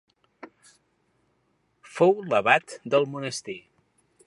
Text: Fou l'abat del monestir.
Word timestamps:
Fou 1.97 2.15
l'abat 2.31 2.75
del 2.95 3.09
monestir. 3.17 3.59